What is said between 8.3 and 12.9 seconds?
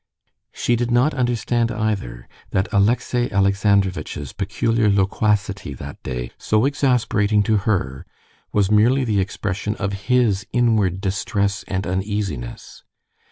was merely the expression of his inward distress and uneasiness.